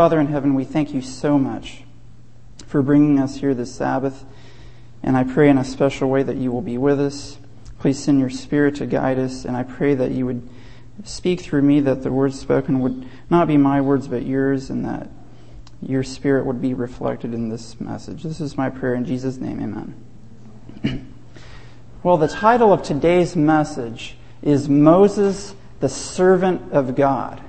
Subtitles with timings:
[0.00, 1.82] Father in heaven, we thank you so much
[2.66, 4.24] for bringing us here this Sabbath.
[5.02, 7.36] And I pray in a special way that you will be with us.
[7.80, 9.44] Please send your spirit to guide us.
[9.44, 10.48] And I pray that you would
[11.04, 14.86] speak through me, that the words spoken would not be my words, but yours, and
[14.86, 15.10] that
[15.82, 18.22] your spirit would be reflected in this message.
[18.22, 19.60] This is my prayer in Jesus' name.
[20.82, 21.14] Amen.
[22.02, 27.42] well, the title of today's message is Moses, the servant of God.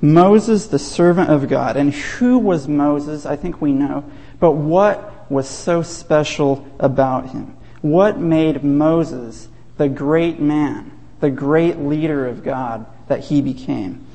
[0.00, 1.76] Moses, the servant of God.
[1.76, 3.26] And who was Moses?
[3.26, 4.04] I think we know.
[4.38, 7.56] But what was so special about him?
[7.80, 14.06] What made Moses the great man, the great leader of God that he became?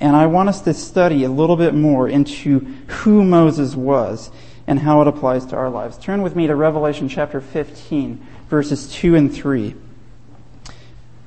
[0.00, 4.30] And I want us to study a little bit more into who Moses was
[4.66, 5.98] and how it applies to our lives.
[5.98, 9.74] Turn with me to Revelation chapter 15, verses 2 and 3.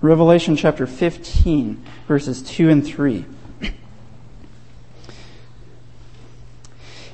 [0.01, 3.25] Revelation chapter 15, verses 2 and 3.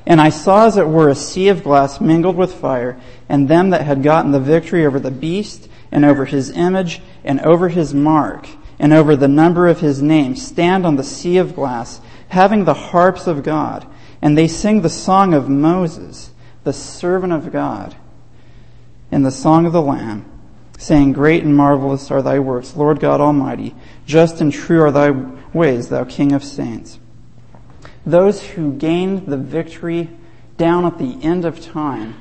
[0.05, 3.69] And I saw as it were a sea of glass mingled with fire, and them
[3.69, 7.93] that had gotten the victory over the beast, and over his image, and over his
[7.93, 8.47] mark,
[8.79, 12.73] and over the number of his name, stand on the sea of glass, having the
[12.73, 13.87] harps of God.
[14.21, 16.31] And they sing the song of Moses,
[16.63, 17.95] the servant of God,
[19.11, 20.25] and the song of the Lamb,
[20.77, 23.75] saying, Great and marvelous are thy works, Lord God Almighty.
[24.05, 25.11] Just and true are thy
[25.53, 26.99] ways, thou King of saints.
[28.05, 30.09] Those who gained the victory
[30.57, 32.15] down at the end of time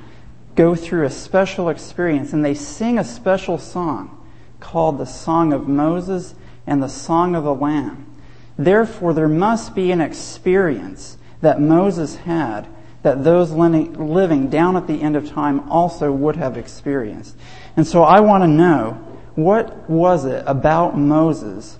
[0.55, 4.19] go through a special experience and they sing a special song
[4.61, 6.35] called the Song of Moses
[6.67, 8.07] and the Song of the Lamb.
[8.57, 12.69] Therefore, there must be an experience that Moses had
[13.03, 17.37] that those living down at the end of time also would have experienced.
[17.77, 18.93] And so I want to know
[19.35, 21.79] what was it about Moses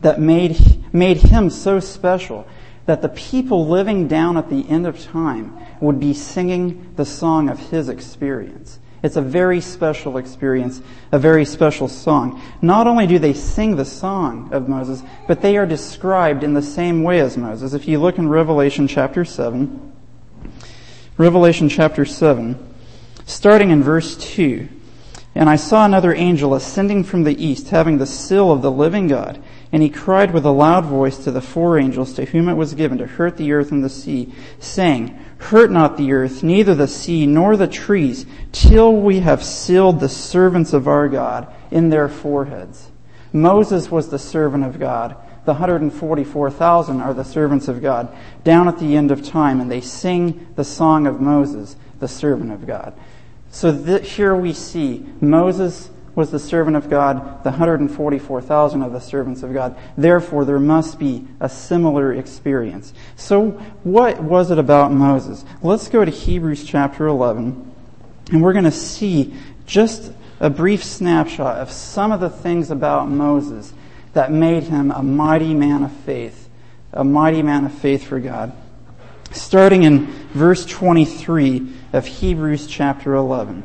[0.00, 2.46] that made, made him so special
[2.86, 7.48] that the people living down at the end of time would be singing the song
[7.48, 8.78] of his experience.
[9.02, 10.80] It's a very special experience,
[11.12, 12.40] a very special song.
[12.62, 16.62] Not only do they sing the song of Moses, but they are described in the
[16.62, 17.74] same way as Moses.
[17.74, 19.92] If you look in Revelation chapter 7,
[21.18, 22.58] Revelation chapter 7,
[23.26, 24.68] starting in verse 2,
[25.34, 29.08] and I saw another angel ascending from the east, having the seal of the living
[29.08, 29.42] God.
[29.74, 32.74] And he cried with a loud voice to the four angels to whom it was
[32.74, 36.86] given to hurt the earth and the sea, saying, Hurt not the earth, neither the
[36.86, 42.08] sea, nor the trees, till we have sealed the servants of our God in their
[42.08, 42.92] foreheads.
[43.32, 45.16] Moses was the servant of God.
[45.44, 49.80] The 144,000 are the servants of God down at the end of time, and they
[49.80, 52.94] sing the song of Moses, the servant of God.
[53.50, 59.00] So th- here we see Moses was the servant of God, the 144,000 of the
[59.00, 59.76] servants of God.
[59.96, 62.94] Therefore, there must be a similar experience.
[63.16, 63.50] So,
[63.82, 65.44] what was it about Moses?
[65.62, 67.72] Let's go to Hebrews chapter 11,
[68.30, 69.34] and we're going to see
[69.66, 73.72] just a brief snapshot of some of the things about Moses
[74.12, 76.48] that made him a mighty man of faith,
[76.92, 78.52] a mighty man of faith for God.
[79.32, 83.64] Starting in verse 23 of Hebrews chapter 11.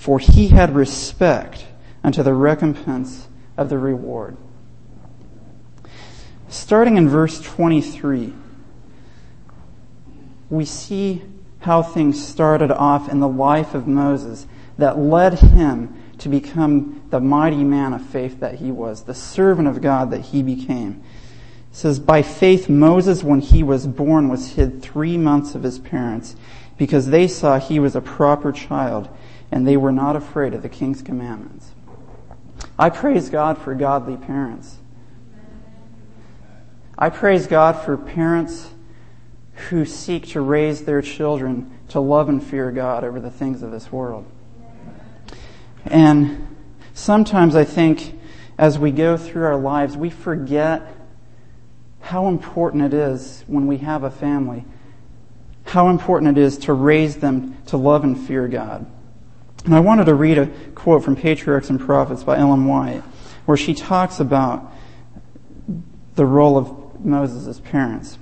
[0.00, 1.66] for he had respect
[2.02, 3.28] unto the recompense
[3.58, 4.34] of the reward.
[6.48, 8.32] Starting in verse 23,
[10.48, 11.20] we see
[11.58, 14.46] how things started off in the life of Moses
[14.78, 19.68] that led him to become the mighty man of faith that he was, the servant
[19.68, 21.04] of God that he became.
[21.70, 25.78] It says, By faith, Moses, when he was born, was hid three months of his
[25.78, 26.36] parents
[26.78, 29.10] because they saw he was a proper child
[29.50, 31.70] and they were not afraid of the king's commandments.
[32.78, 34.76] I praise God for godly parents.
[36.96, 38.70] I praise God for parents
[39.68, 43.70] who seek to raise their children to love and fear God over the things of
[43.70, 44.24] this world.
[45.84, 46.56] And
[46.94, 48.18] sometimes I think
[48.58, 50.94] as we go through our lives, we forget
[52.00, 54.64] how important it is when we have a family,
[55.64, 58.86] how important it is to raise them to love and fear God.
[59.64, 63.02] And I wanted to read a quote from Patriarchs and Prophets by Ellen White,
[63.44, 64.72] where she talks about
[66.14, 68.18] the role of Moses' parents.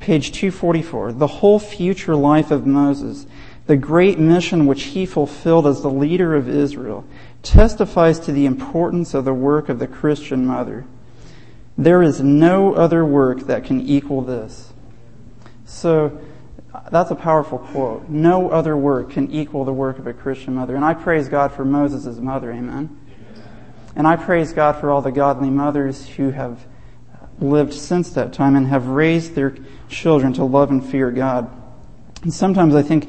[0.00, 3.26] page 244, the whole future life of Moses,
[3.66, 7.04] the great mission which he fulfilled as the leader of Israel,
[7.42, 10.86] testifies to the importance of the work of the Christian mother.
[11.76, 14.72] There is no other work that can equal this.
[15.64, 16.18] So,
[16.90, 18.08] that's a powerful quote.
[18.08, 20.76] No other work can equal the work of a Christian mother.
[20.76, 22.52] And I praise God for Moses' mother.
[22.52, 22.98] Amen.
[23.96, 26.66] And I praise God for all the godly mothers who have
[27.40, 29.56] lived since that time and have raised their
[29.88, 31.50] children to love and fear God.
[32.22, 33.08] And sometimes I think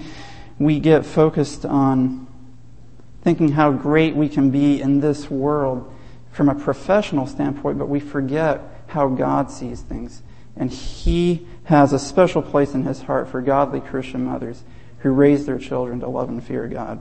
[0.59, 2.27] we get focused on
[3.21, 5.94] thinking how great we can be in this world
[6.31, 10.21] from a professional standpoint, but we forget how God sees things.
[10.56, 14.64] And He has a special place in His heart for godly Christian mothers
[15.00, 17.00] who raise their children to love and fear God.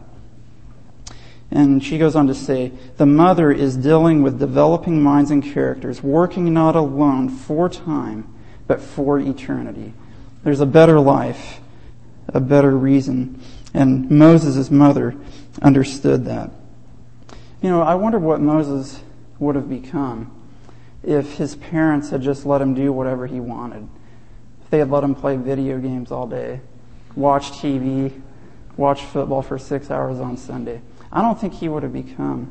[1.51, 6.03] And she goes on to say, the mother is dealing with developing minds and characters,
[6.03, 8.33] working not alone for time,
[8.67, 9.93] but for eternity.
[10.43, 11.61] There's a better life,
[12.29, 13.41] a better reason.
[13.73, 15.15] And Moses' mother
[15.63, 16.51] understood that.
[17.63, 19.01] You know, I wonder what Moses
[19.39, 20.33] would have become
[21.05, 23.89] if his parents had just let him do whatever he wanted.
[24.71, 26.61] They had let him play video games all day,
[27.15, 28.21] watch TV,
[28.77, 30.81] watch football for six hours on Sunday.
[31.13, 32.51] I don't think he would have become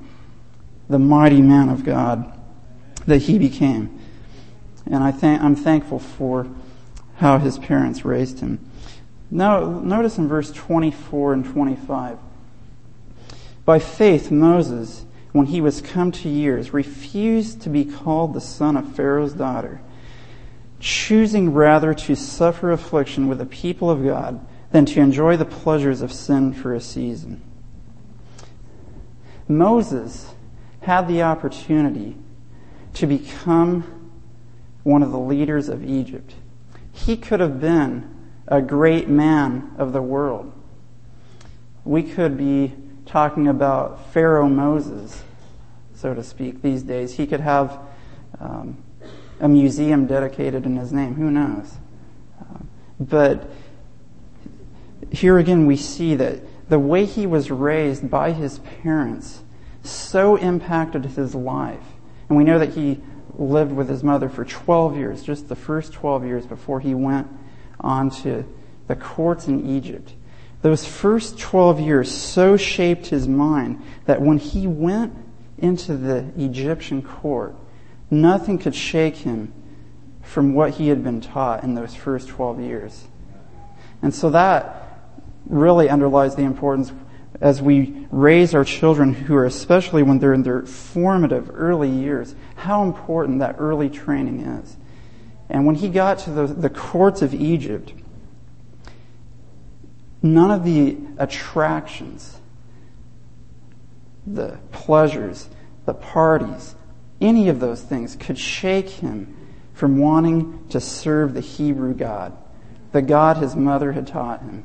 [0.87, 2.31] the mighty man of God
[3.05, 3.99] that he became.
[4.85, 6.47] And I think, I'm thankful for
[7.17, 8.59] how his parents raised him.
[9.31, 12.17] Now, notice in verse 24 and 25.
[13.65, 18.77] By faith, Moses, when he was come to years, refused to be called the son
[18.77, 19.81] of Pharaoh's daughter,
[20.79, 26.01] choosing rather to suffer affliction with the people of God than to enjoy the pleasures
[26.01, 27.41] of sin for a season.
[29.47, 30.33] Moses
[30.81, 32.17] had the opportunity
[32.93, 34.11] to become
[34.83, 36.35] one of the leaders of Egypt.
[36.91, 38.13] He could have been
[38.47, 40.51] a great man of the world.
[41.83, 42.73] We could be
[43.05, 45.23] talking about Pharaoh Moses,
[45.93, 47.15] so to speak, these days.
[47.15, 47.79] He could have
[48.39, 48.77] um,
[49.39, 51.15] a museum dedicated in his name.
[51.15, 51.77] Who knows?
[52.39, 52.59] Uh,
[52.99, 53.49] but
[55.11, 56.39] here again, we see that
[56.69, 59.43] the way he was raised by his parents
[59.83, 61.83] so impacted his life.
[62.27, 63.01] And we know that he
[63.37, 67.27] lived with his mother for 12 years, just the first 12 years before he went
[67.79, 68.45] on to
[68.87, 70.13] the courts in Egypt.
[70.61, 75.13] Those first 12 years so shaped his mind that when he went
[75.57, 77.55] into the Egyptian court,
[78.09, 79.53] nothing could shake him
[80.21, 83.05] from what he had been taught in those first 12 years.
[84.01, 84.99] And so that
[85.47, 86.91] really underlies the importance
[87.41, 92.35] as we raise our children who are, especially when they're in their formative early years,
[92.55, 94.77] how important that early training is.
[95.49, 97.93] And when he got to the, the courts of Egypt,
[100.21, 102.39] none of the attractions,
[104.25, 105.49] the pleasures,
[105.85, 106.74] the parties,
[107.21, 109.35] any of those things could shake him
[109.73, 112.35] from wanting to serve the Hebrew God,
[112.91, 114.63] the God his mother had taught him.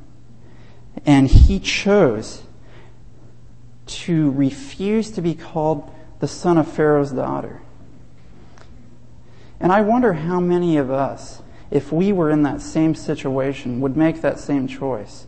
[1.05, 2.43] And he chose
[3.87, 7.61] to refuse to be called the son of Pharaoh's daughter.
[9.59, 13.97] And I wonder how many of us, if we were in that same situation, would
[13.97, 15.27] make that same choice.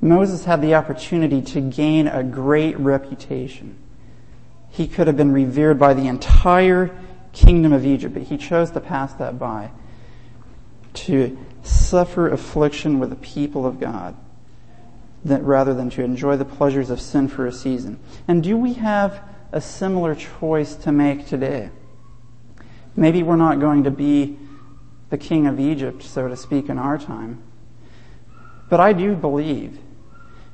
[0.00, 3.76] Moses had the opportunity to gain a great reputation.
[4.76, 6.94] He could have been revered by the entire
[7.32, 9.70] kingdom of Egypt, but he chose to pass that by,
[10.92, 14.14] to suffer affliction with the people of God
[15.24, 17.98] that rather than to enjoy the pleasures of sin for a season.
[18.28, 21.70] And do we have a similar choice to make today?
[22.94, 24.38] Maybe we're not going to be
[25.08, 27.42] the king of Egypt, so to speak, in our time.
[28.68, 29.78] But I do believe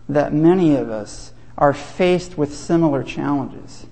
[0.08, 3.86] that many of us are faced with similar challenges.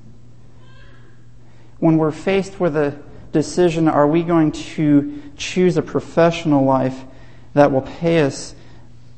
[1.80, 2.96] When we're faced with a
[3.32, 7.04] decision, are we going to choose a professional life
[7.54, 8.54] that will pay us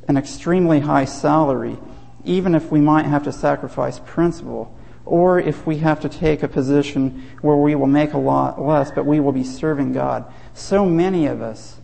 [0.09, 1.76] an extremely high salary,
[2.25, 6.49] even if we might have to sacrifice principle, or if we have to take a
[6.49, 10.25] position where we will make a lot less, but we will be serving God.
[10.54, 11.78] So many of us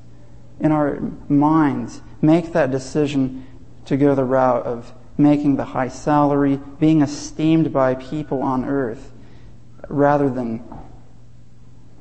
[0.60, 3.46] in our minds make that decision
[3.86, 9.12] to go the route of making the high salary, being esteemed by people on earth,
[9.88, 10.62] rather than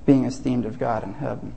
[0.06, 1.54] being esteemed of God in heaven.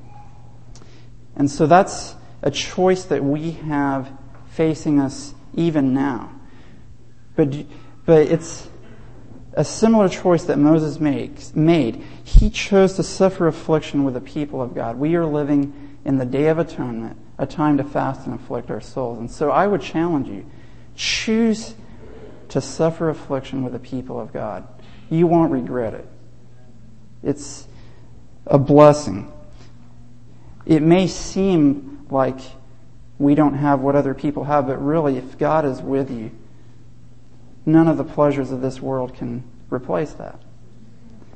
[1.37, 4.11] And so that's a choice that we have
[4.51, 6.33] facing us even now.
[7.37, 7.55] But,
[8.05, 8.69] but it's
[9.53, 12.03] a similar choice that Moses makes, made.
[12.25, 14.97] He chose to suffer affliction with the people of God.
[14.97, 18.81] We are living in the Day of Atonement, a time to fast and afflict our
[18.81, 19.19] souls.
[19.19, 20.47] And so I would challenge you
[20.97, 21.75] choose
[22.49, 24.67] to suffer affliction with the people of God.
[25.09, 26.07] You won't regret it.
[27.23, 27.67] It's
[28.47, 29.33] a blessing.
[30.67, 32.39] It may seem like
[33.19, 36.31] we don't have what other people have, but really, if God is with you,
[37.67, 40.41] none of the pleasures of this world can replace that.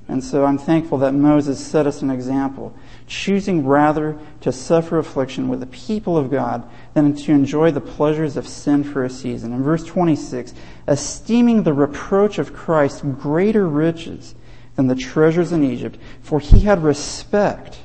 [0.07, 2.77] And so I'm thankful that Moses set us an example,
[3.07, 8.37] choosing rather to suffer affliction with the people of God than to enjoy the pleasures
[8.37, 9.55] of sin for a season.
[9.55, 10.53] In verse 26,
[10.87, 14.35] esteeming the reproach of Christ greater riches
[14.77, 17.79] than the treasures in Egypt, for he had respect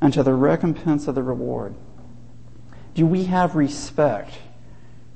[0.00, 1.74] unto the recompense of the reward.
[2.94, 4.34] Do we have respect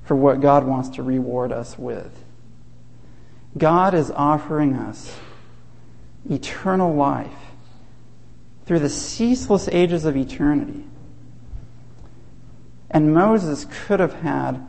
[0.05, 2.25] for what God wants to reward us with?
[3.59, 5.19] God is offering us
[6.31, 7.33] eternal life
[8.65, 10.85] through the ceaseless ages of eternity.
[12.91, 14.67] And Moses could have had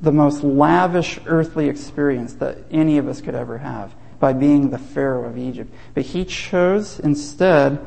[0.00, 4.78] the most lavish earthly experience that any of us could ever have by being the
[4.78, 5.74] Pharaoh of Egypt.
[5.94, 7.84] But he chose instead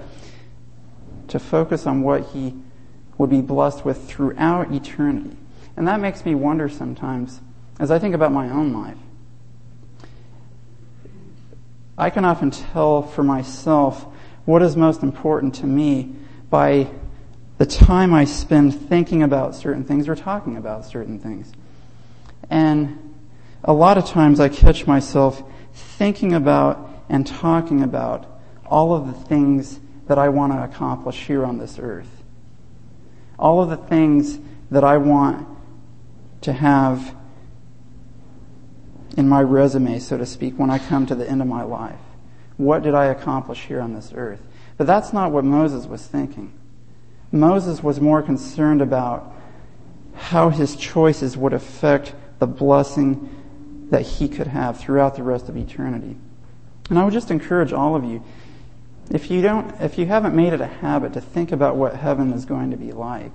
[1.29, 2.53] to focus on what he
[3.17, 5.37] would be blessed with throughout eternity.
[5.77, 7.39] And that makes me wonder sometimes
[7.79, 8.97] as I think about my own life.
[11.97, 14.05] I can often tell for myself
[14.43, 16.15] what is most important to me
[16.49, 16.89] by
[17.59, 21.53] the time I spend thinking about certain things or talking about certain things.
[22.49, 23.15] And
[23.63, 25.41] a lot of times I catch myself
[25.75, 28.25] thinking about and talking about
[28.65, 32.23] all of the things that I want to accomplish here on this earth.
[33.37, 34.39] All of the things
[34.71, 35.47] that I want
[36.41, 37.15] to have
[39.17, 41.99] in my resume, so to speak, when I come to the end of my life.
[42.57, 44.41] What did I accomplish here on this earth?
[44.77, 46.53] But that's not what Moses was thinking.
[47.31, 49.33] Moses was more concerned about
[50.15, 53.34] how his choices would affect the blessing
[53.89, 56.17] that he could have throughout the rest of eternity.
[56.89, 58.23] And I would just encourage all of you,
[59.11, 62.33] if you don't, if you haven't made it a habit to think about what heaven
[62.33, 63.31] is going to be like,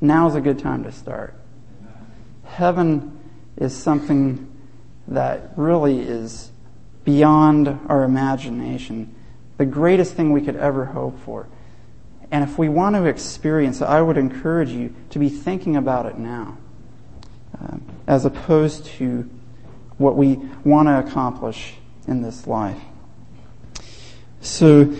[0.00, 1.34] now's a good time to start.
[2.44, 3.18] Heaven
[3.56, 4.50] is something
[5.08, 6.50] that really is
[7.04, 9.14] beyond our imagination,
[9.56, 11.48] the greatest thing we could ever hope for.
[12.30, 16.06] And if we want to experience it, I would encourage you to be thinking about
[16.06, 16.58] it now,
[17.60, 19.28] uh, as opposed to
[20.00, 21.74] what we want to accomplish
[22.08, 22.80] in this life.
[24.40, 24.94] So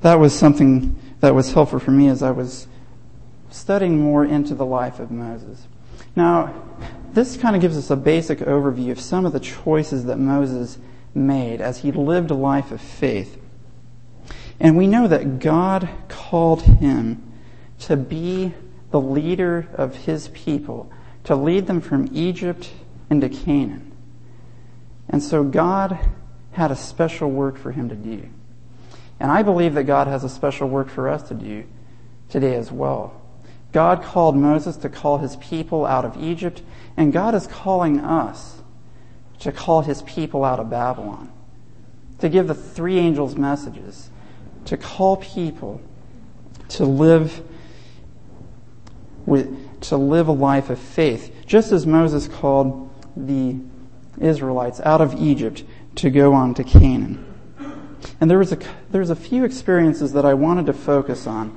[0.00, 2.66] that was something that was helpful for me as I was
[3.48, 5.68] studying more into the life of Moses.
[6.16, 6.52] Now,
[7.12, 10.78] this kind of gives us a basic overview of some of the choices that Moses
[11.14, 13.40] made as he lived a life of faith.
[14.58, 17.22] And we know that God called him
[17.80, 18.52] to be
[18.90, 20.90] the leader of his people,
[21.22, 22.70] to lead them from Egypt
[23.08, 23.87] into Canaan.
[25.08, 25.98] And so God
[26.52, 28.28] had a special work for him to do.
[29.20, 31.64] And I believe that God has a special work for us to do
[32.28, 33.20] today as well.
[33.72, 36.62] God called Moses to call his people out of Egypt,
[36.96, 38.62] and God is calling us
[39.40, 41.30] to call his people out of Babylon,
[42.18, 44.10] to give the three angels messages,
[44.64, 45.80] to call people
[46.70, 47.42] to live
[49.26, 53.56] with, to live a life of faith, just as Moses called the
[54.20, 55.64] Israelites out of Egypt
[55.96, 57.24] to go on to Canaan.
[58.20, 58.58] And there was a,
[58.90, 61.56] there's a few experiences that I wanted to focus on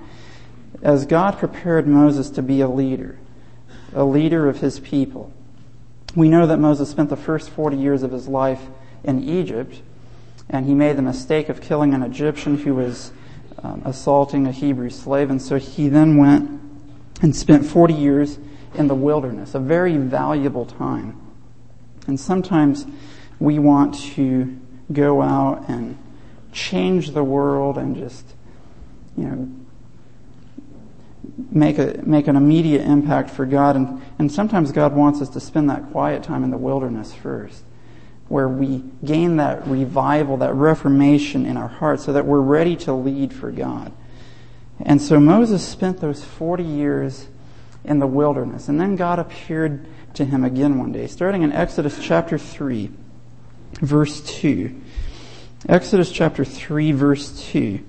[0.81, 3.19] as God prepared Moses to be a leader,
[3.93, 5.31] a leader of his people.
[6.15, 8.61] We know that Moses spent the first 40 years of his life
[9.03, 9.81] in Egypt,
[10.49, 13.11] and he made the mistake of killing an Egyptian who was
[13.63, 16.61] um, assaulting a Hebrew slave, and so he then went
[17.21, 18.39] and spent 40 years
[18.73, 21.19] in the wilderness, a very valuable time.
[22.07, 22.85] And sometimes
[23.39, 24.59] we want to
[24.91, 25.97] go out and
[26.51, 28.25] change the world and just,
[29.17, 29.49] you know,
[31.51, 35.39] make a make an immediate impact for God and, and sometimes God wants us to
[35.39, 37.63] spend that quiet time in the wilderness first
[38.31, 42.93] where we gain that revival, that reformation in our hearts so that we're ready to
[42.93, 43.91] lead for God.
[44.79, 47.27] And so Moses spent those 40 years
[47.83, 51.97] in the wilderness and then God appeared to him again one day starting in Exodus
[52.01, 52.89] chapter 3
[53.73, 54.81] verse 2.
[55.69, 57.79] Exodus chapter 3 verse 2.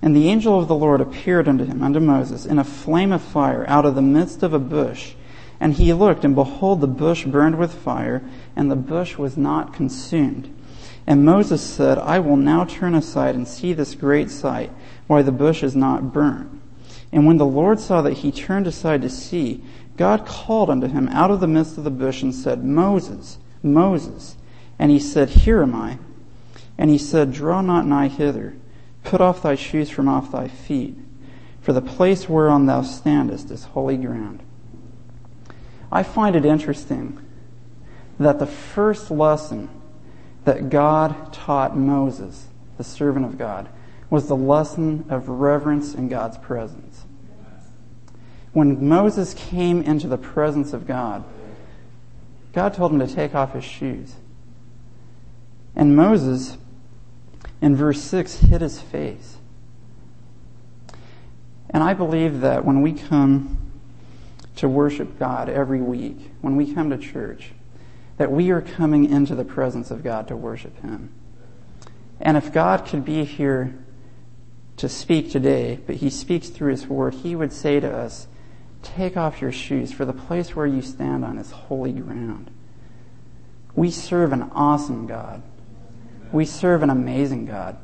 [0.00, 3.20] And the angel of the Lord appeared unto him, unto Moses, in a flame of
[3.20, 5.12] fire out of the midst of a bush.
[5.60, 8.22] And he looked, and behold, the bush burned with fire,
[8.56, 10.54] and the bush was not consumed.
[11.08, 14.70] And Moses said, I will now turn aside and see this great sight,
[15.06, 16.60] why the bush is not burnt.
[17.10, 19.64] And when the Lord saw that he turned aside to see,
[19.96, 24.36] God called unto him out of the midst of the bush and said, Moses, Moses.
[24.78, 25.98] And he said, Here am I.
[26.76, 28.58] And he said, Draw not nigh hither.
[29.02, 30.94] Put off thy shoes from off thy feet.
[31.62, 34.42] For the place whereon thou standest is holy ground.
[35.90, 37.18] I find it interesting
[38.20, 39.70] that the first lesson
[40.48, 42.46] that God taught Moses,
[42.78, 43.68] the servant of God,
[44.08, 47.04] was the lesson of reverence in God's presence.
[48.54, 51.22] When Moses came into the presence of God,
[52.54, 54.14] God told him to take off his shoes.
[55.76, 56.56] And Moses,
[57.60, 59.36] in verse 6, hid his face.
[61.68, 63.58] And I believe that when we come
[64.56, 67.52] to worship God every week, when we come to church,
[68.18, 71.10] that we are coming into the presence of God to worship Him.
[72.20, 73.78] And if God could be here
[74.76, 78.26] to speak today, but He speaks through His Word, He would say to us,
[78.82, 82.50] Take off your shoes, for the place where you stand on is holy ground.
[83.74, 85.42] We serve an awesome God.
[86.32, 87.76] We serve an amazing God.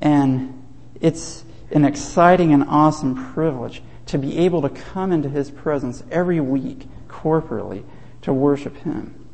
[0.00, 0.64] And
[1.00, 6.40] it's an exciting and awesome privilege to be able to come into His presence every
[6.40, 7.84] week corporately
[8.22, 9.25] to worship Him.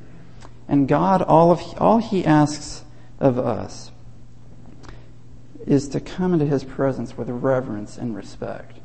[0.69, 2.85] And God, all of all He asks
[3.21, 3.91] of us
[5.67, 8.79] is to come into His presence with reverence and respect.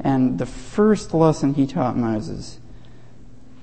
[0.00, 2.58] And the first lesson He taught Moses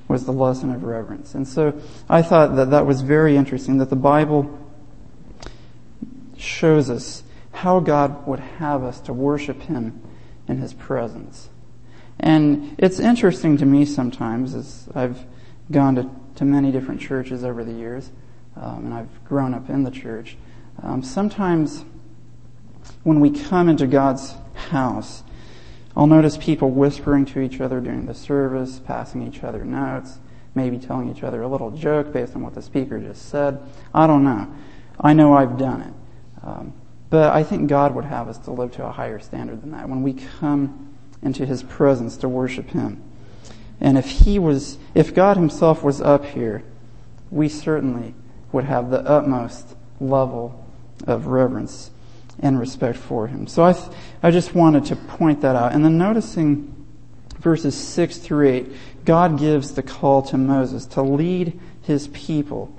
[0.07, 1.33] was the lesson of reverence.
[1.33, 1.79] And so
[2.09, 4.59] I thought that that was very interesting that the Bible
[6.37, 10.01] shows us how God would have us to worship Him
[10.47, 11.49] in His presence.
[12.19, 15.25] And it's interesting to me sometimes as I've
[15.71, 18.11] gone to, to many different churches over the years,
[18.55, 20.37] um, and I've grown up in the church.
[20.81, 21.85] Um, sometimes
[23.03, 24.35] when we come into God's
[24.69, 25.23] house,
[25.95, 30.19] I'll notice people whispering to each other during the service, passing each other notes,
[30.55, 33.59] maybe telling each other a little joke based on what the speaker just said.
[33.93, 34.53] I don't know.
[34.99, 35.93] I know I've done it.
[36.43, 36.73] Um,
[37.09, 39.87] but I think God would have us to live to a higher standard than that
[39.87, 43.03] when we come into His presence to worship Him.
[43.83, 46.63] And if He was, if God Himself was up here,
[47.29, 48.15] we certainly
[48.51, 50.65] would have the utmost level
[51.05, 51.91] of reverence
[52.39, 53.45] and respect for Him.
[53.45, 53.75] So I,
[54.23, 55.73] I just wanted to point that out.
[55.73, 56.85] And then noticing
[57.39, 58.71] verses 6 through 8,
[59.05, 62.73] God gives the call to Moses to lead His people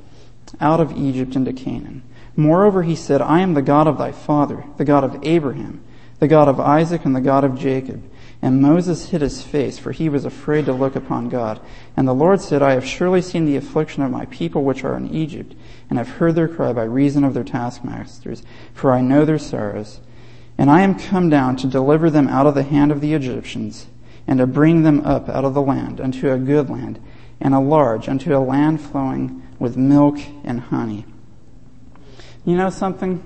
[0.61, 2.03] out of Egypt into Canaan.
[2.37, 5.83] Moreover, he said, I am the God of thy father, the God of Abraham,
[6.19, 8.03] the God of Isaac, and the God of Jacob.
[8.45, 11.61] And Moses hid his face, for he was afraid to look upon God.
[11.97, 14.97] And the Lord said, I have surely seen the affliction of my people which are
[14.97, 15.55] in Egypt,
[15.89, 18.43] and have heard their cry by reason of their taskmasters,
[18.75, 20.01] for I know their sorrows.
[20.59, 23.87] And I am come down to deliver them out of the hand of the Egyptians,
[24.27, 27.01] and to bring them up out of the land unto a good land,
[27.41, 31.07] and a large, unto a land flowing with milk and honey
[32.45, 33.23] you know something?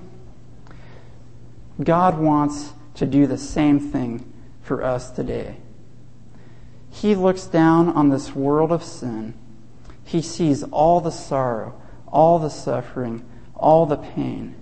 [1.81, 4.25] God wants to do the same thing
[4.69, 5.57] for us today.
[6.91, 9.33] He looks down on this world of sin.
[10.05, 14.55] He sees all the sorrow, all the suffering, all the pain.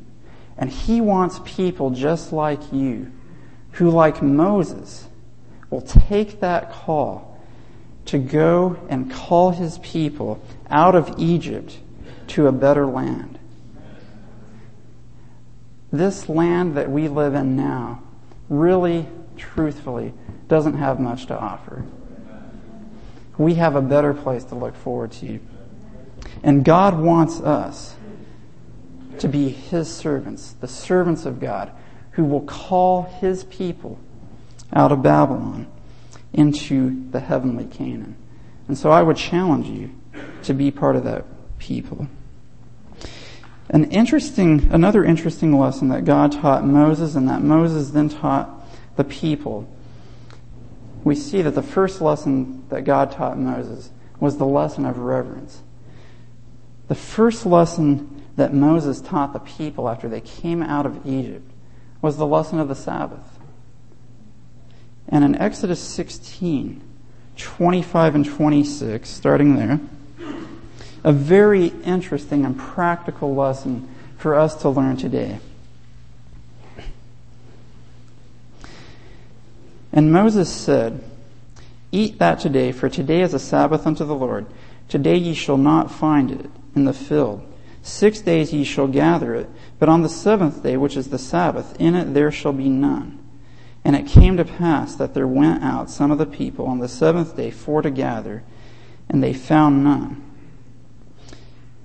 [0.58, 3.12] And He wants people just like you
[3.74, 5.10] who, like Moses,
[5.70, 7.38] will take that call
[8.06, 11.78] to go and call His people out of Egypt
[12.28, 13.38] to a better land
[15.90, 18.04] this land that we live in now
[18.50, 19.08] really,
[19.38, 20.14] truthfully,
[20.48, 21.86] doesn't have much to offer.
[23.38, 25.40] We have a better place to look forward to.
[26.44, 27.96] And God wants us
[29.20, 31.72] to be His servants, the servants of God,
[32.12, 34.00] who will call His people
[34.74, 35.68] out of Babylon
[36.34, 38.16] into the heavenly Canaan.
[38.68, 39.92] And so I would challenge you
[40.44, 41.26] to be part of that
[41.60, 42.08] people.
[43.70, 48.50] An interesting, another interesting lesson that God taught Moses and that Moses then taught
[48.98, 49.70] the people.
[51.04, 55.62] We see that the first lesson that God taught Moses was the lesson of reverence.
[56.90, 61.50] The first lesson that Moses taught the people after they came out of Egypt
[62.02, 63.40] was the lesson of the Sabbath.
[65.08, 66.82] And in Exodus 16,
[67.38, 69.80] 25 and 26, starting there,
[71.04, 75.40] a very interesting and practical lesson for us to learn today.
[79.98, 81.04] And Moses said,
[81.92, 84.46] Eat that today, for today is a Sabbath unto the Lord.
[84.88, 87.42] Today ye shall not find it in the field.
[87.82, 91.76] Six days ye shall gather it, but on the seventh day, which is the Sabbath,
[91.80, 93.18] in it there shall be none.
[93.84, 96.88] And it came to pass that there went out some of the people on the
[96.88, 98.44] seventh day for to gather,
[99.10, 100.24] and they found none.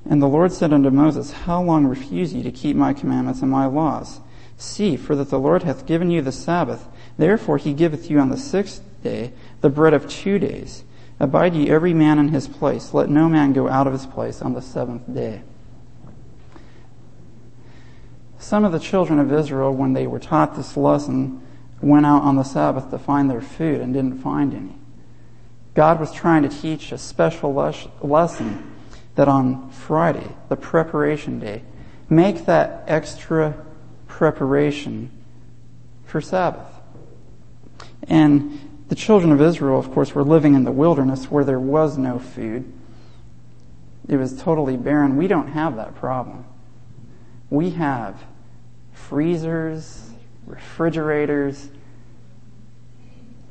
[0.04, 3.50] And the Lord said unto Moses, How long refuse ye to keep my commandments and
[3.50, 4.20] my laws?
[4.58, 6.86] See, for that the Lord hath given you the Sabbath.
[7.18, 10.84] Therefore he giveth you on the sixth day the bread of two days.
[11.20, 12.92] Abide ye every man in his place.
[12.92, 15.42] Let no man go out of his place on the seventh day.
[18.38, 21.40] Some of the children of Israel, when they were taught this lesson,
[21.80, 24.74] went out on the Sabbath to find their food and didn't find any.
[25.74, 27.52] God was trying to teach a special
[28.02, 28.72] lesson
[29.14, 31.62] that on Friday, the preparation day,
[32.10, 33.64] make that extra
[34.06, 35.10] preparation
[36.04, 36.81] for Sabbath.
[38.08, 41.96] And the children of Israel, of course, were living in the wilderness where there was
[41.96, 42.70] no food.
[44.08, 45.16] It was totally barren.
[45.16, 46.44] We don't have that problem.
[47.48, 48.22] We have
[48.92, 50.10] freezers,
[50.46, 51.70] refrigerators,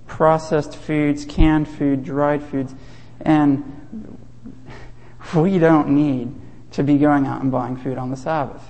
[0.07, 2.75] processed foods, canned food, dried foods,
[3.21, 4.17] and
[5.33, 6.33] we don't need
[6.71, 8.63] to be going out and buying food on the Sabbath.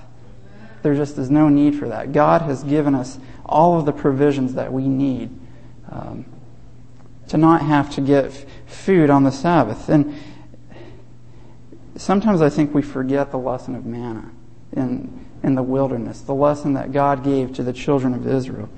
[0.83, 2.11] There just is no need for that.
[2.13, 5.40] God has given us all of the provisions that we need
[5.91, 6.25] um,
[7.27, 8.31] to not have to get
[8.65, 9.89] food on the Sabbath.
[9.89, 10.15] And
[11.95, 14.31] sometimes I think we forget the lesson of manna
[14.73, 18.69] in, in the wilderness, the lesson that God gave to the children of Israel.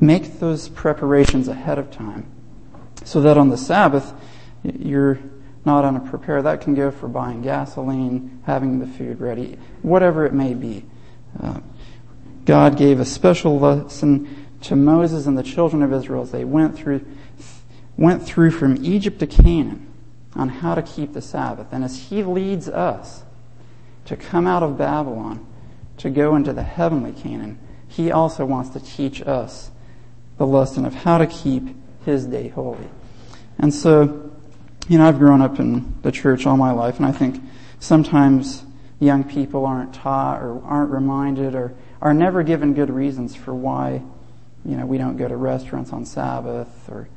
[0.00, 2.30] Make those preparations ahead of time
[3.04, 4.12] so that on the Sabbath
[4.62, 5.18] you're
[5.64, 6.44] not unprepared.
[6.44, 10.84] That can go for buying gasoline, having the food ready, whatever it may be.
[11.40, 11.60] Uh,
[12.44, 16.76] God gave a special lesson to Moses and the children of Israel as they went
[16.76, 17.04] through,
[17.96, 19.86] went through from Egypt to Canaan
[20.34, 21.68] on how to keep the Sabbath.
[21.72, 23.22] And as He leads us
[24.06, 25.46] to come out of Babylon
[25.98, 29.70] to go into the heavenly Canaan, He also wants to teach us
[30.38, 32.88] the lesson of how to keep His day holy.
[33.58, 34.30] And so,
[34.88, 37.42] you know, I've grown up in the church all my life, and I think
[37.80, 38.64] sometimes
[39.00, 44.02] young people aren't taught or aren't reminded or are never given good reasons for why
[44.64, 47.08] you know, we don't go to restaurants on Sabbath or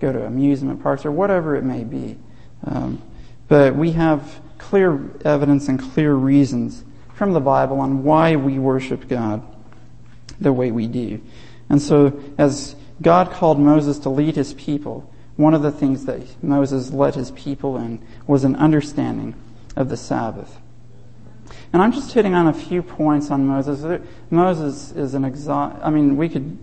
[0.00, 2.18] go to amusement parks or whatever it may be.
[2.64, 3.02] Um,
[3.48, 9.08] but we have clear evidence and clear reasons from the Bible on why we worship
[9.08, 9.42] God
[10.40, 11.20] the way we do.
[11.68, 16.42] And so, as God called Moses to lead his people, one of the things that
[16.42, 19.34] Moses led his people in was an understanding
[19.76, 20.58] of the Sabbath.
[21.72, 24.02] And I'm just hitting on a few points on Moses.
[24.30, 25.78] Moses is an exhaust.
[25.82, 26.58] I mean, we could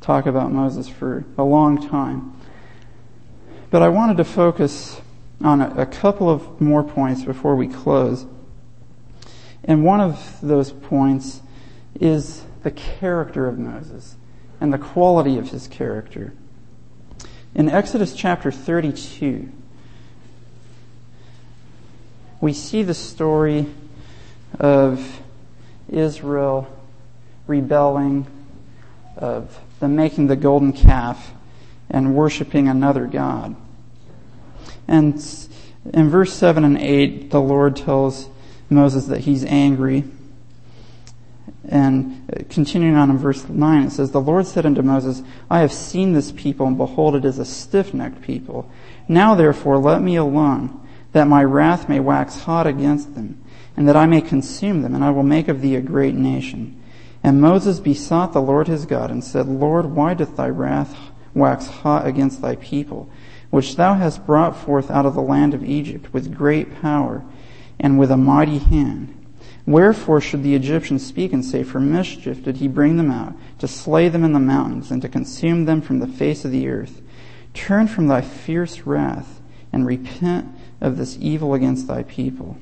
[0.00, 2.34] talk about Moses for a long time.
[3.70, 5.00] But I wanted to focus
[5.42, 8.26] on a, a couple of more points before we close.
[9.64, 11.42] And one of those points
[12.00, 14.16] is the character of Moses
[14.60, 16.32] and the quality of his character.
[17.54, 19.50] In Exodus chapter 32,
[22.40, 23.66] we see the story
[24.58, 25.20] of
[25.88, 26.74] Israel
[27.46, 28.26] rebelling,
[29.16, 31.32] of the making the golden calf
[31.90, 33.56] and worshiping another God.
[34.86, 35.14] And
[35.92, 38.28] in verse 7 and 8, the Lord tells
[38.68, 40.04] Moses that he's angry.
[41.68, 45.72] And continuing on in verse 9, it says, The Lord said unto Moses, I have
[45.72, 48.70] seen this people, and behold, it is a stiff-necked people.
[49.08, 53.42] Now therefore let me alone, that my wrath may wax hot against them,
[53.76, 56.79] and that I may consume them, and I will make of thee a great nation.
[57.22, 60.96] And Moses besought the Lord his God and said, Lord, why doth thy wrath
[61.34, 63.10] wax hot against thy people,
[63.50, 67.22] which thou hast brought forth out of the land of Egypt with great power
[67.78, 69.16] and with a mighty hand?
[69.66, 73.68] Wherefore should the Egyptians speak and say, For mischief did he bring them out, to
[73.68, 77.02] slay them in the mountains, and to consume them from the face of the earth?
[77.52, 79.40] Turn from thy fierce wrath,
[79.72, 80.48] and repent
[80.80, 82.56] of this evil against thy people.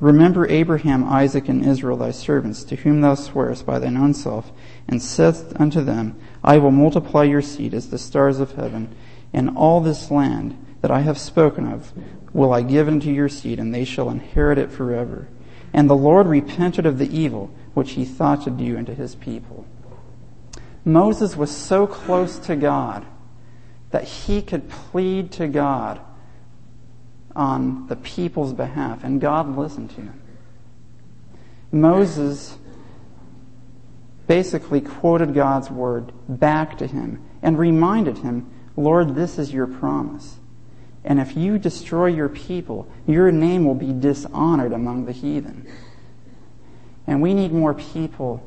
[0.00, 4.52] Remember Abraham, Isaac, and Israel, thy servants, to whom thou swarest by thine own self,
[4.86, 8.94] and saidst unto them, I will multiply your seed as the stars of heaven,
[9.32, 11.92] and all this land that I have spoken of
[12.32, 15.26] will I give unto your seed, and they shall inherit it forever.
[15.72, 19.66] And the Lord repented of the evil which he thought to do unto his people.
[20.84, 23.04] Moses was so close to God
[23.90, 26.00] that he could plead to God
[27.36, 30.22] on the people's behalf, and God listened to him.
[31.70, 32.56] Moses
[34.26, 40.38] basically quoted God's word back to him and reminded him, Lord, this is your promise.
[41.04, 45.66] And if you destroy your people, your name will be dishonored among the heathen.
[47.06, 48.44] And we need more people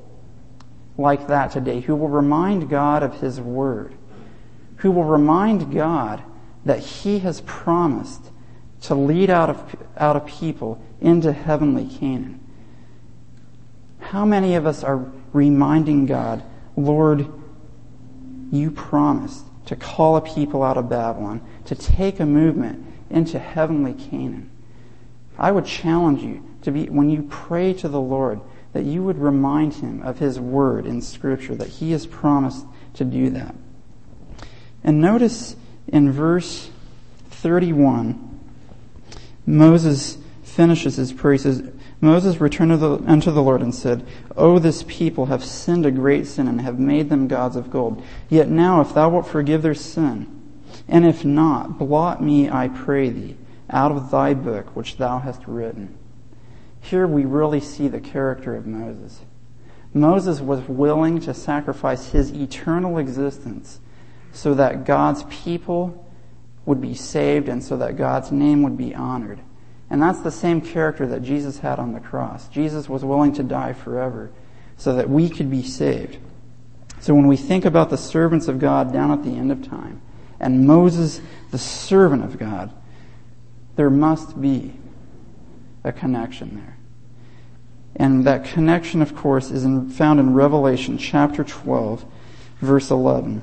[0.97, 3.95] like that today who will remind God of His Word,
[4.77, 6.21] who will remind God
[6.65, 8.30] that He has promised
[8.81, 12.39] to lead out of, out of people into heavenly Canaan.
[13.99, 16.43] How many of us are reminding God,
[16.75, 17.27] Lord,
[18.51, 23.93] you promised to call a people out of Babylon, to take a movement into heavenly
[23.93, 24.49] Canaan.
[25.37, 28.41] I would challenge you to be, when you pray to the Lord,
[28.73, 32.65] that you would remind him of his word in scripture, that he has promised
[32.95, 33.55] to do that.
[34.83, 35.55] And notice
[35.87, 36.69] in verse
[37.29, 38.30] 31,
[39.51, 41.33] Moses finishes his prayer.
[41.33, 45.91] He says, Moses returned unto the Lord and said, O this people have sinned a
[45.91, 48.03] great sin and have made them gods of gold.
[48.29, 50.27] Yet now if thou wilt forgive their sin,
[50.87, 53.37] and if not, blot me, I pray thee,
[53.69, 55.97] out of thy book which thou hast written.
[56.79, 59.21] Here we really see the character of Moses.
[59.93, 63.79] Moses was willing to sacrifice his eternal existence
[64.31, 66.07] so that God's people
[66.65, 69.39] would be saved and so that God's name would be honored.
[69.89, 72.47] And that's the same character that Jesus had on the cross.
[72.47, 74.31] Jesus was willing to die forever
[74.77, 76.17] so that we could be saved.
[77.01, 80.01] So when we think about the servants of God down at the end of time,
[80.39, 81.19] and Moses,
[81.51, 82.71] the servant of God,
[83.75, 84.73] there must be
[85.83, 86.77] a connection there.
[87.95, 92.05] And that connection, of course, is in, found in Revelation chapter 12,
[92.59, 93.41] verse 11.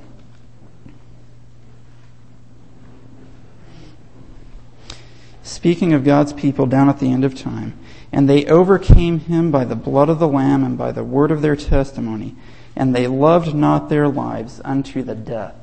[5.49, 7.77] Speaking of God's people down at the end of time.
[8.11, 11.41] And they overcame him by the blood of the Lamb and by the word of
[11.41, 12.35] their testimony,
[12.75, 15.55] and they loved not their lives unto the death.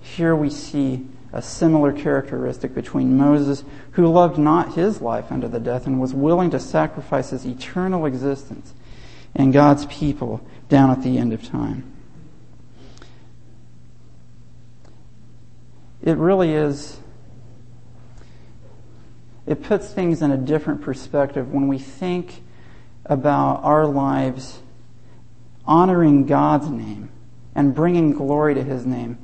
[0.00, 5.60] Here we see a similar characteristic between Moses, who loved not his life unto the
[5.60, 8.72] death and was willing to sacrifice his eternal existence,
[9.34, 11.84] and God's people down at the end of time.
[16.02, 16.98] It really is
[19.46, 22.42] it puts things in a different perspective when we think
[23.04, 24.60] about our lives
[25.64, 27.10] honoring God's name
[27.54, 29.18] and bringing glory to His name.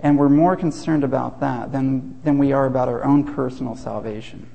[0.00, 4.48] And we're more concerned about that than, than we are about our own personal salvation.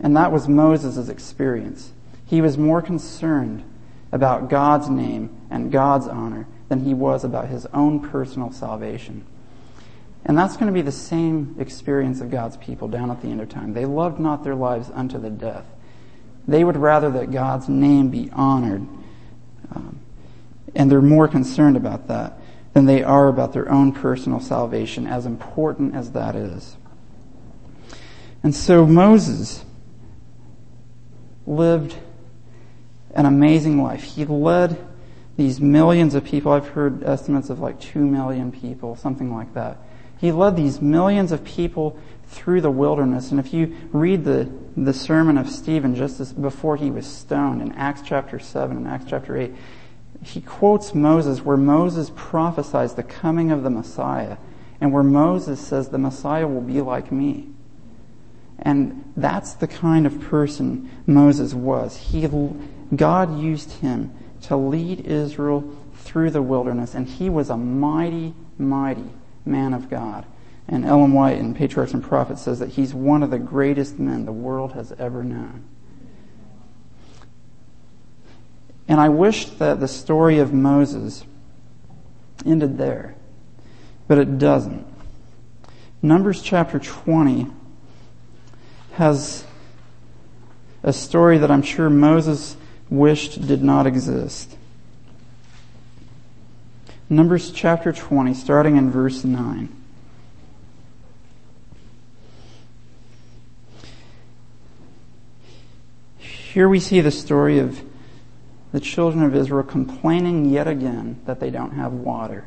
[0.00, 1.92] And that was Moses' experience.
[2.26, 3.64] He was more concerned
[4.12, 9.24] about God's name and God's honor than he was about his own personal salvation.
[10.28, 13.40] And that's going to be the same experience of God's people down at the end
[13.40, 13.72] of time.
[13.72, 15.64] They loved not their lives unto the death.
[16.46, 18.86] They would rather that God's name be honored.
[19.74, 20.00] Um,
[20.74, 22.38] and they're more concerned about that
[22.74, 26.76] than they are about their own personal salvation, as important as that is.
[28.42, 29.64] And so Moses
[31.46, 31.96] lived
[33.14, 34.02] an amazing life.
[34.02, 34.76] He led
[35.38, 36.52] these millions of people.
[36.52, 39.78] I've heard estimates of like two million people, something like that.
[40.18, 43.30] He led these millions of people through the wilderness.
[43.30, 47.62] And if you read the, the sermon of Stephen just as, before he was stoned
[47.62, 49.54] in Acts chapter 7 and Acts chapter 8,
[50.22, 54.36] he quotes Moses where Moses prophesies the coming of the Messiah
[54.80, 57.48] and where Moses says the Messiah will be like me.
[58.58, 61.96] And that's the kind of person Moses was.
[61.96, 62.28] He,
[62.94, 69.10] God used him to lead Israel through the wilderness and he was a mighty, mighty
[69.48, 70.26] man of God.
[70.68, 74.26] And Ellen White in Patriarchs and Prophets says that he's one of the greatest men
[74.26, 75.64] the world has ever known.
[78.86, 81.24] And I wish that the story of Moses
[82.44, 83.16] ended there,
[84.06, 84.86] but it doesn't.
[86.02, 87.46] Numbers chapter 20
[88.92, 89.44] has
[90.82, 92.56] a story that I'm sure Moses
[92.90, 94.57] wished did not exist.
[97.10, 99.74] Numbers chapter 20, starting in verse 9.
[106.18, 107.80] Here we see the story of
[108.72, 112.44] the children of Israel complaining yet again that they don't have water.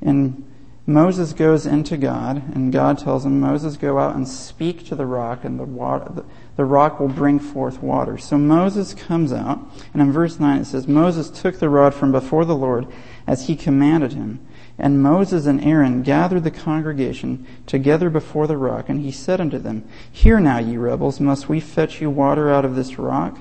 [0.00, 0.50] And
[0.86, 5.04] Moses goes into God, and God tells him, Moses, go out and speak to the
[5.04, 6.24] rock, and the, water,
[6.58, 8.18] the rock will bring forth water.
[8.18, 9.60] So Moses comes out,
[9.92, 12.88] and in verse 9 it says, Moses took the rod from before the Lord
[13.28, 14.44] as he commanded him.
[14.76, 19.60] And Moses and Aaron gathered the congregation together before the rock, and he said unto
[19.60, 23.38] them, Hear now, ye rebels, must we fetch you water out of this rock?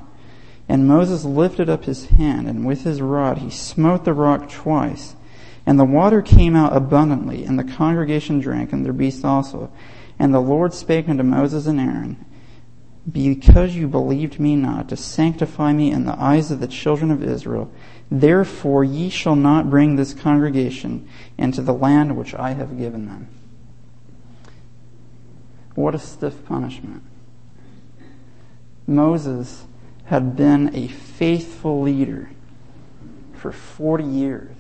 [0.70, 5.16] And Moses lifted up his hand, and with his rod he smote the rock twice.
[5.66, 9.72] And the water came out abundantly, and the congregation drank, and their beasts also.
[10.20, 12.24] And the Lord spake unto Moses and Aaron,
[13.10, 17.24] Because you believed me not, to sanctify me in the eyes of the children of
[17.24, 17.72] Israel,
[18.12, 23.30] therefore ye shall not bring this congregation into the land which I have given them.
[25.76, 27.04] What a stiff punishment.
[28.86, 29.66] Moses
[30.06, 32.32] had been a faithful leader
[33.34, 34.56] for 40 years.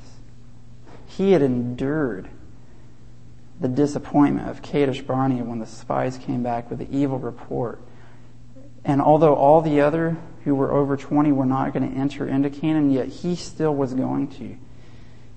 [1.08, 2.30] He had endured
[3.60, 7.82] the disappointment of Kadesh Barnea when the spies came back with the evil report.
[8.88, 12.50] And although all the other who were over 20 were not going to enter into
[12.50, 14.56] Canaan, yet he still was going to.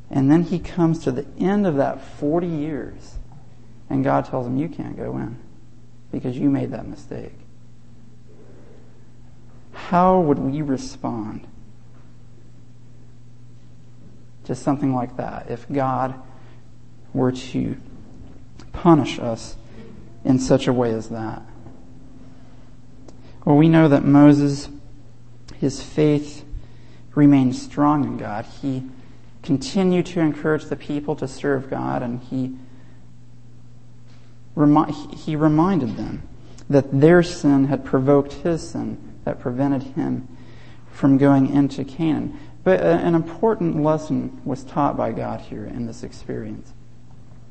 [0.08, 3.16] And then he comes to the end of that 40 years,
[3.90, 5.36] and God tells him, You can't go in
[6.12, 7.34] because you made that mistake.
[9.72, 11.48] How would we respond
[14.44, 16.14] to something like that if God
[17.12, 17.76] were to
[18.72, 19.56] punish us
[20.24, 21.42] in such a way as that?
[23.44, 24.68] Well, we know that Moses,
[25.56, 26.44] his faith
[27.14, 28.44] remained strong in God.
[28.44, 28.84] He
[29.42, 32.56] continued to encourage the people to serve God, and he,
[35.16, 36.28] he reminded them
[36.68, 40.28] that their sin had provoked his sin that prevented him
[40.92, 42.38] from going into Canaan.
[42.62, 46.72] But uh, an important lesson was taught by God here in this experience.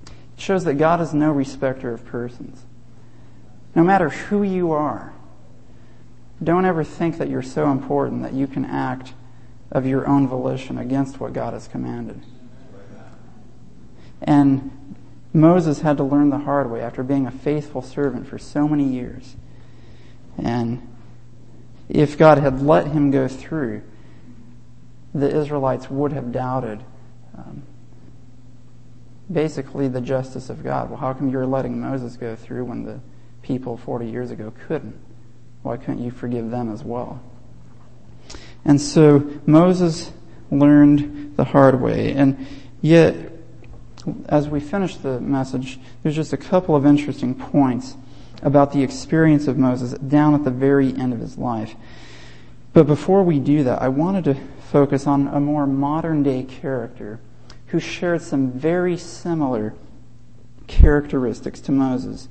[0.06, 2.64] It shows that God is no respecter of persons.
[3.76, 5.14] No matter who you are,
[6.44, 9.14] don't ever think that you're so important that you can act
[9.72, 12.22] of your own volition against what God has commanded.
[14.22, 14.96] And
[15.34, 18.84] Moses had to learn the hard way after being a faithful servant for so many
[18.84, 19.36] years.
[20.38, 20.88] And
[21.88, 23.84] if God had let him go through,
[25.14, 26.84] the Israelites would have doubted
[27.38, 27.64] um,
[29.32, 30.90] basically the justice of God.
[30.90, 33.00] Well, how come you're letting Moses go through when the
[33.42, 35.00] people 40 years ago couldn't?
[35.64, 37.22] Why couldn't you forgive them as well?
[38.66, 40.12] And so Moses
[40.52, 42.14] learned the hard way.
[42.14, 42.48] And
[42.82, 43.16] yet,
[44.28, 47.96] as we finish the message, there's just a couple of interesting points
[48.42, 51.76] about the experience of Moses down at the very end of his life.
[52.74, 54.36] But before we do that, I wanted to
[54.72, 57.20] focus on a more modern day character
[57.68, 59.74] who shared some very similar
[60.68, 62.30] characteristics to Moses.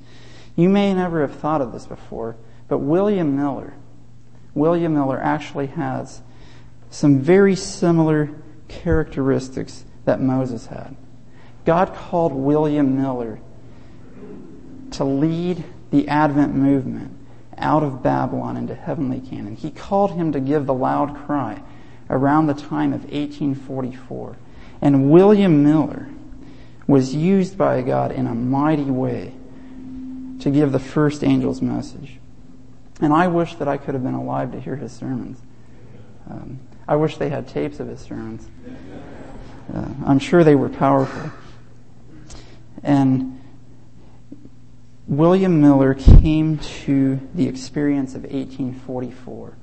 [0.55, 2.35] You may never have thought of this before,
[2.69, 3.73] but William Miller,
[4.53, 6.21] William Miller actually has
[6.89, 8.29] some very similar
[8.67, 10.95] characteristics that Moses had.
[11.65, 13.39] God called William Miller
[14.91, 17.15] to lead the Advent movement
[17.57, 19.55] out of Babylon into heavenly Canaan.
[19.55, 21.61] He called him to give the loud cry
[22.09, 24.37] around the time of 1844.
[24.81, 26.07] And William Miller
[26.87, 29.35] was used by God in a mighty way
[30.39, 32.18] to give the first angel's message.
[33.01, 35.39] And I wish that I could have been alive to hear his sermons.
[36.29, 38.47] Um, I wish they had tapes of his sermons.
[39.73, 41.31] Uh, I'm sure they were powerful.
[42.83, 43.39] And
[45.07, 49.57] William Miller came to the experience of 1844.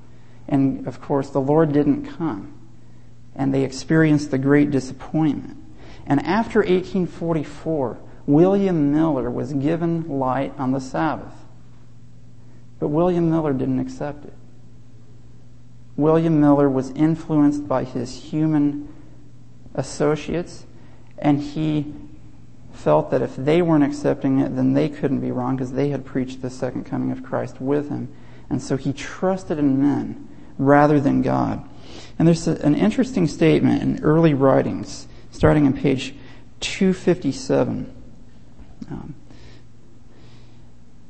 [0.48, 2.52] And of course, the Lord didn't come.
[3.34, 5.58] And they experienced the great disappointment.
[6.06, 11.34] And after 1844, William Miller was given light on the Sabbath.
[12.78, 14.34] But William Miller didn't accept it.
[15.96, 18.92] William Miller was influenced by his human
[19.74, 20.66] associates,
[21.18, 21.92] and he
[22.72, 26.04] felt that if they weren't accepting it, then they couldn't be wrong because they had
[26.04, 28.12] preached the second coming of Christ with him.
[28.50, 31.66] And so he trusted in men rather than God.
[32.18, 36.14] And there's an interesting statement in early writings, starting on page
[36.60, 37.94] 257.
[38.90, 39.14] Um,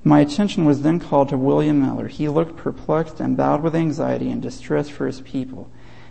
[0.06, 2.06] my attention was then called to William Miller.
[2.06, 5.68] He looked perplexed and bowed with anxiety and distress for his people.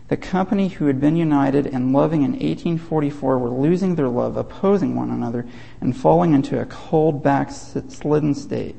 [0.09, 4.97] The company who had been united and loving in 1844 were losing their love, opposing
[4.97, 5.45] one another,
[5.79, 8.75] and falling into a cold, backslidden state.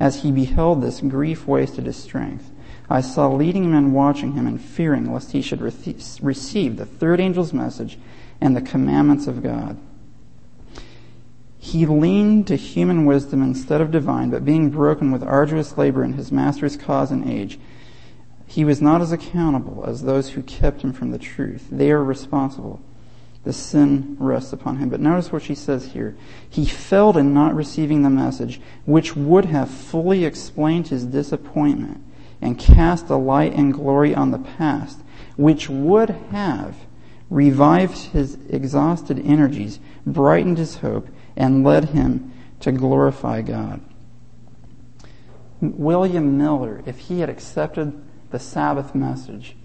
[0.00, 2.50] As he beheld this, grief wasted his strength.
[2.88, 7.52] I saw leading men watching him and fearing lest he should receive the third angel's
[7.52, 7.98] message
[8.40, 9.76] and the commandments of God.
[11.64, 16.12] He leaned to human wisdom instead of divine, but being broken with arduous labor in
[16.12, 17.58] his master's cause and age,
[18.46, 21.66] he was not as accountable as those who kept him from the truth.
[21.72, 22.82] They are responsible.
[23.44, 24.90] The sin rests upon him.
[24.90, 26.14] But notice what she says here.
[26.50, 32.04] He failed in not receiving the message, which would have fully explained his disappointment
[32.42, 35.00] and cast a light and glory on the past,
[35.36, 36.76] which would have
[37.30, 43.80] revived his exhausted energies, brightened his hope, and led him to glorify God.
[45.60, 49.56] William Miller, if he had accepted the Sabbath message,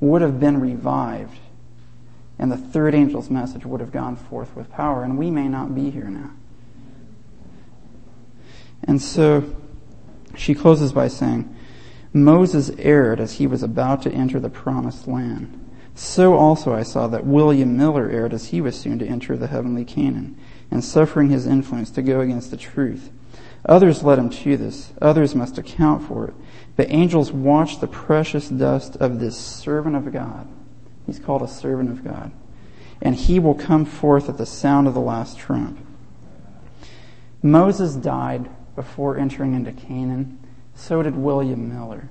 [0.00, 1.38] would have been revived,
[2.38, 5.74] and the third angel's message would have gone forth with power, and we may not
[5.74, 6.30] be here now.
[8.84, 9.56] And so
[10.36, 11.54] she closes by saying,
[12.12, 15.57] Moses erred as he was about to enter the promised land.
[15.98, 19.48] So also I saw that William Miller erred as he was soon to enter the
[19.48, 20.38] heavenly Canaan,
[20.70, 23.10] and suffering his influence to go against the truth.
[23.64, 26.34] Others led him to this, others must account for it.
[26.76, 30.46] But angels watch the precious dust of this servant of God.
[31.04, 32.30] He's called a servant of God.
[33.02, 35.84] And he will come forth at the sound of the last trump.
[37.42, 40.38] Moses died before entering into Canaan.
[40.76, 42.08] So did William Miller.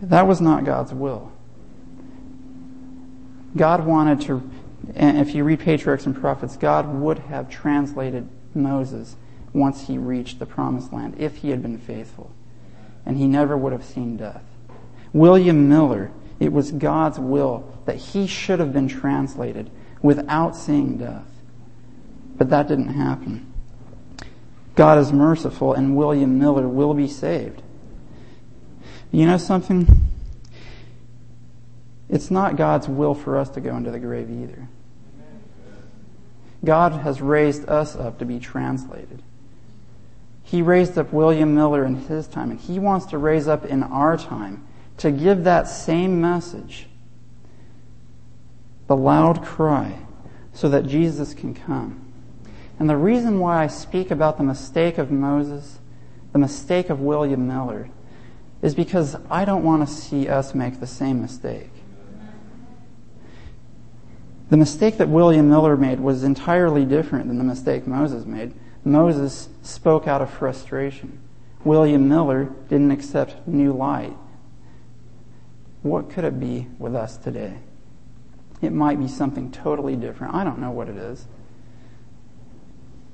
[0.00, 1.32] That was not God's will.
[3.56, 4.48] God wanted to,
[4.94, 9.16] and if you read Patriarchs and Prophets, God would have translated Moses
[9.52, 12.30] once he reached the promised land if he had been faithful.
[13.06, 14.42] And he never would have seen death.
[15.12, 19.70] William Miller, it was God's will that he should have been translated
[20.02, 21.28] without seeing death.
[22.36, 23.52] But that didn't happen.
[24.74, 27.62] God is merciful and William Miller will be saved.
[29.12, 29.86] You know something?
[32.14, 34.68] It's not God's will for us to go into the grave either.
[36.64, 39.20] God has raised us up to be translated.
[40.44, 43.82] He raised up William Miller in his time, and he wants to raise up in
[43.82, 44.64] our time
[44.98, 46.86] to give that same message,
[48.86, 49.98] the loud cry,
[50.52, 52.12] so that Jesus can come.
[52.78, 55.80] And the reason why I speak about the mistake of Moses,
[56.32, 57.90] the mistake of William Miller,
[58.62, 61.70] is because I don't want to see us make the same mistake.
[64.50, 68.52] The mistake that William Miller made was entirely different than the mistake Moses made.
[68.84, 71.18] Moses spoke out of frustration.
[71.64, 74.14] William Miller didn't accept new light.
[75.82, 77.58] What could it be with us today?
[78.60, 80.34] It might be something totally different.
[80.34, 81.26] I don't know what it is.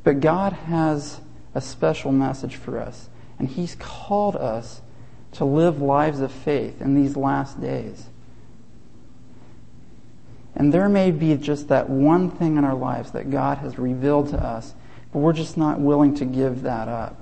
[0.03, 1.21] But God has
[1.55, 3.09] a special message for us,
[3.39, 4.83] and He's called us
[5.33, 8.09] to live lives of faith in these last days.
[10.55, 14.29] And there may be just that one thing in our lives that God has revealed
[14.31, 14.75] to us,
[15.13, 17.21] but we're just not willing to give that up.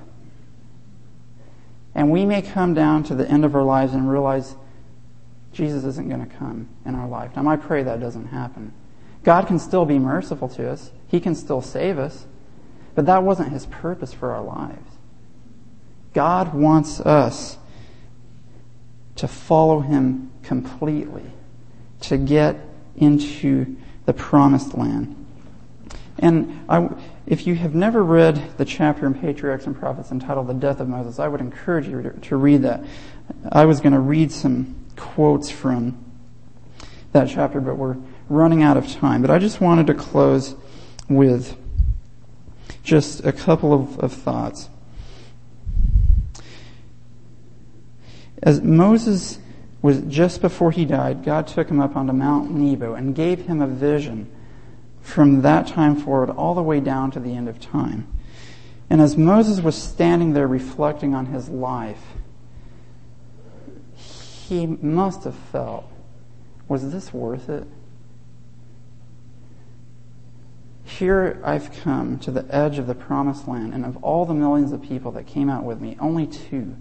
[1.94, 4.54] And we may come down to the end of our lives and realize
[5.52, 7.48] Jesus isn't going to come in our lifetime.
[7.48, 8.72] I pray that doesn't happen.
[9.24, 10.92] God can still be merciful to us.
[11.08, 12.26] He can still save us.
[12.94, 14.92] But that wasn't His purpose for our lives.
[16.14, 17.58] God wants us
[19.16, 21.32] to follow Him completely,
[22.02, 22.56] to get
[23.00, 23.76] into
[24.06, 25.14] the promised land.
[26.18, 26.88] And I,
[27.26, 30.88] if you have never read the chapter in Patriarchs and Prophets entitled The Death of
[30.88, 32.84] Moses, I would encourage you to, read that.
[33.52, 36.04] I was going to read some quotes from
[37.12, 37.96] that chapter, but we're
[38.28, 39.22] running out of time.
[39.22, 40.56] But I just wanted to close
[41.08, 41.56] with
[42.82, 44.68] just a couple of, of thoughts.
[48.42, 49.38] As Moses
[49.80, 53.60] was just before he died, God took him up onto Mount Nebo and gave him
[53.60, 54.30] a vision
[55.00, 58.06] from that time forward all the way down to the end of time.
[58.90, 62.02] And as Moses was standing there reflecting on his life,
[63.94, 65.90] he must have felt,
[66.68, 67.66] was this worth it?
[70.84, 74.72] Here I've come to the edge of the promised land, and of all the millions
[74.72, 76.76] of people that came out with me, only two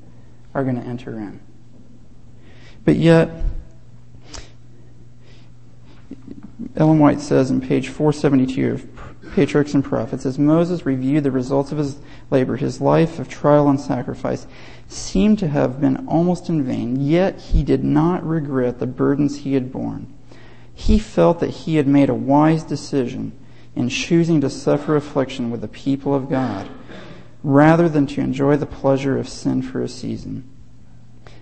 [0.53, 1.41] are going to enter in.
[2.88, 3.29] But yet,
[6.77, 11.73] Ellen White says in page 472 of Patriarchs and Prophets, as Moses reviewed the results
[11.73, 11.97] of his
[12.31, 14.47] labor, his life of trial and sacrifice
[14.88, 19.55] seemed to have been almost in vain, yet he did not regret the burdens he
[19.55, 20.07] had borne.
[20.73, 23.33] He felt that he had made a wise decision
[23.75, 26.69] in choosing to suffer affliction with the people of God
[27.43, 30.49] rather than to enjoy the pleasure of sin for a season.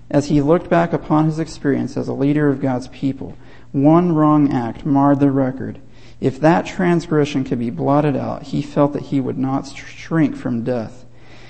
[0.10, 3.38] As he looked back upon his experience as a leader of God's people,
[3.72, 5.82] one wrong act marred the record.
[6.22, 10.64] If that transgression could be blotted out, he felt that he would not shrink from
[10.64, 11.06] death.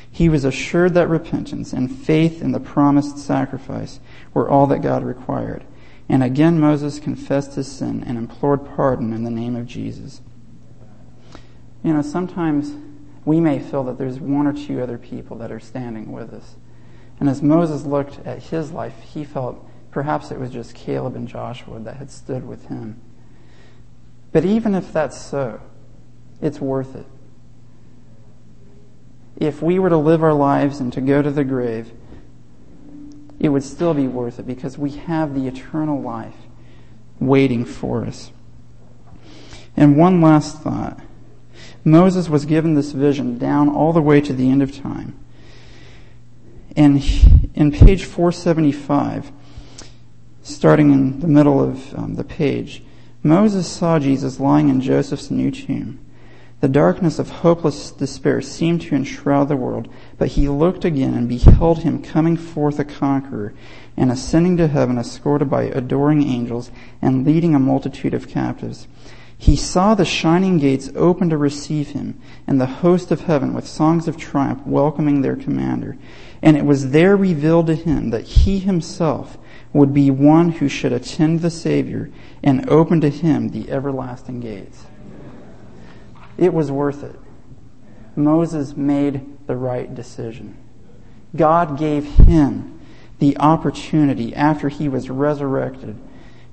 [0.09, 3.99] He was assured that repentance and faith in the promised sacrifice
[4.33, 5.65] were all that God required.
[6.07, 10.21] And again Moses confessed his sin and implored pardon in the name of Jesus.
[11.83, 12.73] You know, sometimes
[13.25, 16.55] we may feel that there's one or two other people that are standing with us.
[17.19, 21.27] And as Moses looked at his life, he felt perhaps it was just Caleb and
[21.27, 22.99] Joshua that had stood with him.
[24.31, 25.61] But even if that's so,
[26.41, 27.05] it's worth it.
[29.37, 31.91] If we were to live our lives and to go to the grave,
[33.39, 36.35] it would still be worth it because we have the eternal life
[37.19, 38.31] waiting for us.
[39.77, 40.99] And one last thought.
[41.83, 45.17] Moses was given this vision down all the way to the end of time.
[46.75, 47.01] And
[47.53, 49.31] in page 475,
[50.43, 52.83] starting in the middle of um, the page,
[53.23, 55.99] Moses saw Jesus lying in Joseph's new tomb.
[56.61, 61.29] The darkness of hopeless despair seemed to enshroud the world, but he looked again and
[61.29, 63.53] beheld him coming forth a conqueror
[63.97, 66.71] and ascending to heaven escorted by adoring angels
[67.01, 68.87] and leading a multitude of captives.
[69.37, 73.67] He saw the shining gates open to receive him and the host of heaven with
[73.67, 75.97] songs of triumph welcoming their commander.
[76.41, 79.37] And it was there revealed to him that he himself
[79.73, 82.09] would be one who should attend the Savior
[82.43, 84.85] and open to him the everlasting gates.
[86.37, 87.19] It was worth it.
[88.15, 90.57] Moses made the right decision.
[91.35, 92.79] God gave him
[93.19, 95.97] the opportunity after he was resurrected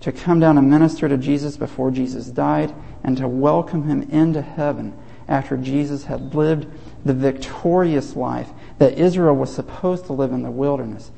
[0.00, 2.74] to come down and minister to Jesus before Jesus died
[3.04, 4.96] and to welcome him into heaven
[5.28, 6.66] after Jesus had lived
[7.04, 11.10] the victorious life that Israel was supposed to live in the wilderness.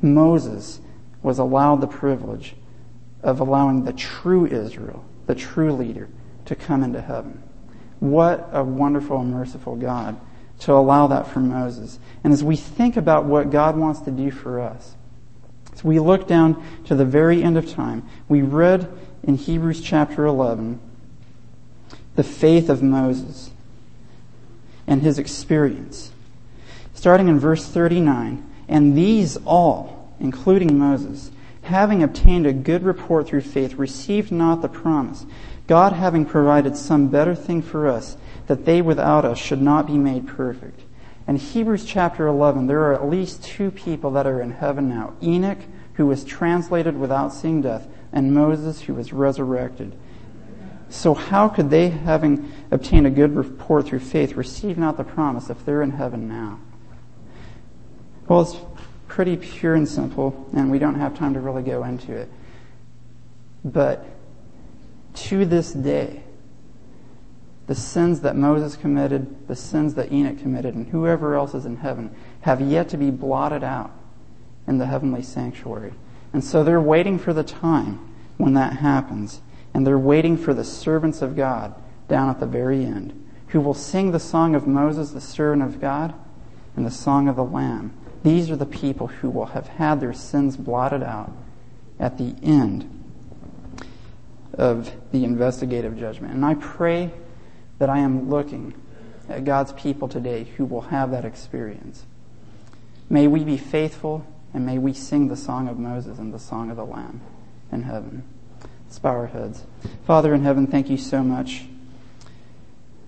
[0.00, 0.80] Moses
[1.22, 2.54] was allowed the privilege
[3.22, 6.08] of allowing the true Israel, the true leader,
[6.44, 7.42] to come into heaven.
[8.00, 10.18] What a wonderful and merciful God
[10.60, 11.98] to allow that for Moses.
[12.24, 14.94] And as we think about what God wants to do for us,
[15.72, 18.90] as we look down to the very end of time, we read
[19.22, 20.80] in Hebrews chapter 11
[22.16, 23.50] the faith of Moses
[24.88, 26.10] and his experience.
[26.94, 31.30] Starting in verse 39, and these all, including Moses,
[31.62, 35.24] having obtained a good report through faith, received not the promise
[35.68, 38.16] God having provided some better thing for us,
[38.46, 40.80] that they without us should not be made perfect.
[41.28, 45.12] In Hebrews chapter 11, there are at least two people that are in heaven now
[45.22, 45.58] Enoch,
[45.94, 49.94] who was translated without seeing death, and Moses, who was resurrected.
[50.90, 55.50] So, how could they, having obtained a good report through faith, receive not the promise
[55.50, 56.60] if they're in heaven now?
[58.26, 58.56] Well, it's
[59.06, 62.30] pretty pure and simple, and we don't have time to really go into it.
[63.64, 64.04] But
[65.14, 66.22] to this day,
[67.66, 71.76] the sins that Moses committed, the sins that Enoch committed, and whoever else is in
[71.76, 73.90] heaven have yet to be blotted out
[74.66, 75.92] in the heavenly sanctuary.
[76.32, 79.40] And so they're waiting for the time when that happens.
[79.78, 81.72] And they're waiting for the servants of God
[82.08, 85.80] down at the very end, who will sing the song of Moses, the servant of
[85.80, 86.14] God,
[86.74, 87.96] and the song of the Lamb.
[88.24, 91.30] These are the people who will have had their sins blotted out
[92.00, 93.04] at the end
[94.52, 96.34] of the investigative judgment.
[96.34, 97.12] And I pray
[97.78, 98.74] that I am looking
[99.28, 102.04] at God's people today who will have that experience.
[103.08, 106.68] May we be faithful and may we sing the song of Moses and the song
[106.68, 107.20] of the Lamb
[107.70, 108.24] in heaven.
[108.88, 109.64] Let's bow our heads.
[110.06, 111.66] Father in heaven, thank you so much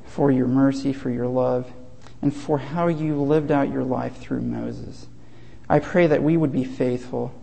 [0.04, 1.72] for your mercy, for your love,
[2.20, 5.06] and for how you lived out your life through Moses.
[5.70, 7.34] I pray that we would be faithful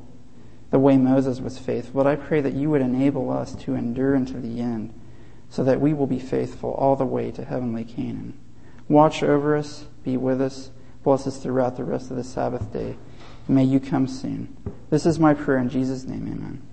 [0.69, 2.03] the way Moses was faithful.
[2.03, 4.93] But I pray that you would enable us to endure unto the end
[5.49, 8.37] so that we will be faithful all the way to heavenly Canaan.
[8.87, 10.69] Watch over us, be with us,
[11.03, 12.97] bless us throughout the rest of the Sabbath day.
[13.47, 14.55] May you come soon.
[14.91, 16.61] This is my prayer in Jesus' name, amen.